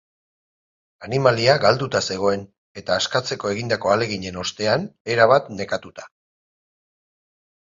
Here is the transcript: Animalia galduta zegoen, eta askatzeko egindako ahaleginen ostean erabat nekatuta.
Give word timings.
Animalia 1.07 1.57
galduta 1.65 2.01
zegoen, 2.15 2.47
eta 2.81 2.97
askatzeko 3.01 3.51
egindako 3.57 3.91
ahaleginen 3.93 4.41
ostean 4.45 4.89
erabat 5.17 5.53
nekatuta. 5.61 6.09